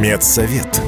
Медсовет. 0.00 0.80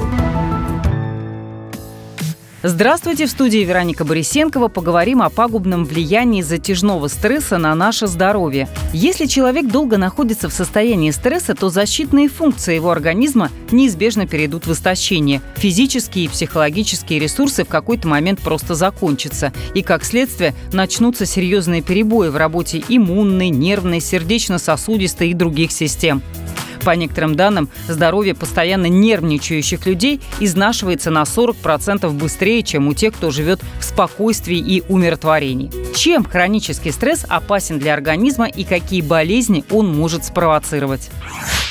Здравствуйте, 2.62 3.26
в 3.26 3.30
студии 3.30 3.58
Вероника 3.58 4.07
Борисенкова. 4.07 4.68
Поговорим 4.68 5.20
о 5.20 5.28
пагубном 5.28 5.84
влиянии 5.84 6.41
затяжного 6.41 7.08
стресса 7.08 7.58
на 7.58 7.75
наше 7.75 8.06
здоровье. 8.06 8.68
Если 8.95 9.27
человек 9.27 9.66
долго 9.66 9.98
находится 9.98 10.48
в 10.48 10.55
состоянии 10.55 11.11
стресса, 11.11 11.55
то 11.55 11.69
защитные 11.69 12.30
функции 12.30 12.75
его 12.75 12.91
организма 12.91 13.51
неизбежно 13.70 14.27
перейдут 14.27 14.66
в 14.66 14.73
истощение. 14.73 15.42
Физические 15.56 16.24
и 16.24 16.29
психологические 16.29 17.19
ресурсы 17.19 17.65
в 17.65 17.69
какой-то 17.69 18.09
момент 18.09 18.41
просто 18.41 18.74
закончатся. 18.74 19.52
И, 19.74 19.83
как 19.83 20.05
следствие, 20.05 20.55
начнутся 20.73 21.27
серьезные 21.27 21.83
перебои 21.83 22.29
в 22.29 22.37
работе 22.37 22.83
иммунной, 22.88 23.51
нервной, 23.51 24.01
сердечно-сосудистой 24.01 25.33
и 25.33 25.34
других 25.34 25.70
систем. 25.70 26.23
По 26.84 26.96
некоторым 26.96 27.36
данным, 27.36 27.68
здоровье 27.88 28.34
постоянно 28.34 28.86
нервничающих 28.86 29.86
людей 29.86 30.20
изнашивается 30.41 31.10
на 31.10 31.22
40% 31.22 32.10
быстрее, 32.10 32.62
чем 32.62 32.88
у 32.88 32.95
тех, 32.95 33.14
кто 33.14 33.30
живет 33.30 33.60
в 33.78 33.84
спокойствии 33.84 34.58
и 34.58 34.82
умиротворении. 34.88 35.70
Чем 35.95 36.24
хронический 36.24 36.91
стресс 36.91 37.24
опасен 37.28 37.78
для 37.78 37.95
организма 37.95 38.46
и 38.46 38.64
какие 38.64 39.00
болезни 39.00 39.64
он 39.70 39.95
может 39.95 40.24
спровоцировать? 40.24 41.10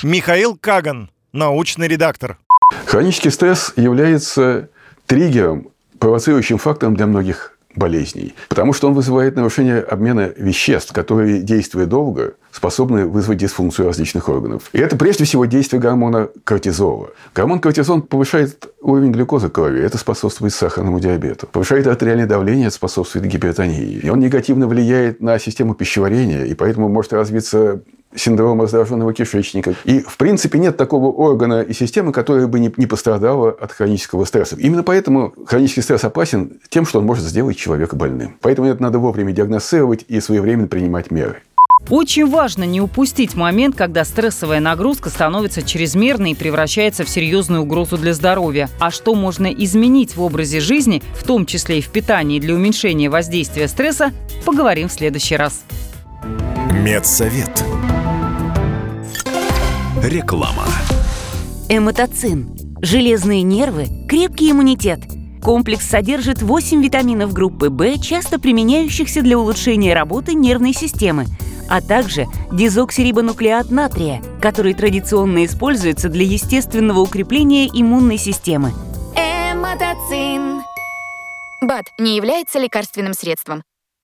Михаил 0.03 0.57
Каган, 0.57 1.09
научный 1.34 1.87
редактор. 1.87 2.37
Хронический 2.85 3.29
стресс 3.29 3.73
является 3.75 4.70
триггером, 5.05 5.67
провоцирующим 5.99 6.57
фактором 6.57 6.95
для 6.95 7.05
многих 7.05 7.57
болезней. 7.75 8.34
Потому 8.49 8.73
что 8.73 8.88
он 8.88 8.93
вызывает 8.93 9.35
нарушение 9.35 9.79
обмена 9.79 10.31
веществ, 10.35 10.93
которые, 10.93 11.41
действуя 11.41 11.85
долго, 11.85 12.35
способны 12.52 13.05
вызвать 13.05 13.38
дисфункцию 13.38 13.88
различных 13.88 14.29
органов. 14.29 14.70
И 14.73 14.79
это 14.79 14.98
прежде 14.98 15.23
всего 15.23 15.45
действие 15.45 15.81
гормона 15.81 16.29
кортизола. 16.43 17.12
Гормон 17.34 17.59
кортизон 17.59 18.01
повышает 18.01 18.68
уровень 18.81 19.12
глюкозы 19.12 19.48
в 19.48 19.51
крови. 19.51 19.81
Это 19.81 19.98
способствует 19.98 20.54
сахарному 20.54 20.99
диабету. 20.99 21.48
Повышает 21.48 21.87
артериальное 21.87 22.27
давление, 22.27 22.68
это 22.68 22.76
способствует 22.76 23.26
гипертонии. 23.26 23.99
И 24.03 24.09
он 24.09 24.20
негативно 24.20 24.68
влияет 24.68 25.21
на 25.21 25.40
систему 25.40 25.74
пищеварения, 25.74 26.46
и 26.46 26.53
поэтому 26.53 26.90
может 26.90 27.13
развиться 27.13 27.81
синдром 28.15 28.62
раздраженного 28.62 29.13
кишечника. 29.13 29.76
И, 29.85 30.01
в 30.01 30.17
принципе, 30.17 30.59
нет 30.59 30.77
такого 30.77 31.07
органа 31.07 31.62
и 31.62 31.73
системы, 31.73 32.12
которая 32.12 32.48
бы 32.48 32.59
не, 32.59 32.73
не 32.77 32.85
пострадала 32.85 33.49
от 33.49 33.71
хронического 33.71 34.26
стресса. 34.26 34.55
Именно 34.57 34.84
поэтому 34.84 35.34
хронический 35.45 35.81
стресс 35.81 36.03
опасен 36.03 36.59
тем, 36.70 36.85
что 36.85 36.99
он 36.99 37.05
может 37.05 37.23
сделать 37.23 37.57
человека 37.57 37.95
больным. 37.95 38.37
Поэтому 38.41 38.68
это 38.68 38.81
надо 38.81 38.99
вовремя 38.99 39.31
диагностировать 39.31 40.05
и 40.07 40.20
своевременно 40.20 40.68
принимать 40.68 41.12
меры. 41.12 41.41
Очень 41.90 42.29
важно 42.29 42.63
не 42.63 42.79
упустить 42.79 43.35
момент, 43.35 43.76
когда 43.76 44.05
стрессовая 44.05 44.59
нагрузка 44.59 45.09
становится 45.09 45.63
чрезмерной 45.63 46.31
и 46.31 46.35
превращается 46.35 47.03
в 47.03 47.09
серьезную 47.09 47.63
угрозу 47.63 47.98
для 47.98 48.13
здоровья. 48.13 48.70
А 48.79 48.91
что 48.91 49.15
можно 49.15 49.48
изменить 49.48 50.15
в 50.15 50.21
образе 50.21 50.59
жизни, 50.59 51.01
в 51.15 51.23
том 51.23 51.46
числе 51.46 51.79
и 51.79 51.81
в 51.81 51.90
питании 51.90 52.40
для 52.40 52.53
уменьшения 52.53 53.09
воздействия 53.09 53.68
стресса, 53.68 54.12
поговорим 54.46 54.90
в 54.90 54.93
следующий 54.93 55.35
раз. 55.35 55.63
Медсовет. 56.71 57.63
Реклама. 60.04 60.66
Эмотоцин. 61.70 62.57
Железные 62.82 63.44
нервы, 63.44 63.85
крепкий 64.09 64.50
иммунитет. 64.50 65.00
Комплекс 65.44 65.88
содержит 65.88 66.41
8 66.41 66.84
витаминов 66.84 67.34
группы 67.34 67.69
В, 67.69 68.00
часто 68.00 68.40
применяющихся 68.40 69.22
для 69.22 69.38
улучшения 69.38 69.94
работы 69.94 70.34
нервной 70.34 70.74
системы, 70.74 71.28
а 71.69 71.81
также 71.81 72.25
дезоксирибонуклеат 72.52 73.69
натрия, 73.69 74.24
который 74.41 74.74
традиционно 74.74 75.46
используется 75.46 76.09
для 76.09 76.25
естественного 76.25 77.02
укрепления 77.02 77.68
иммунной 77.68 78.18
системы. 78.18 78.72
Эмотоцин. 79.16 80.63
БАД 81.62 81.86
не 82.00 82.16
является 82.16 82.58
лекарственным 82.58 83.14
средством. 83.14 83.62